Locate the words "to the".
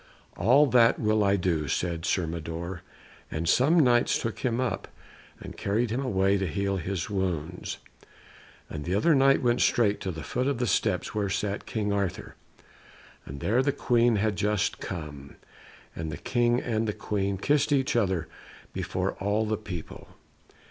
10.01-10.23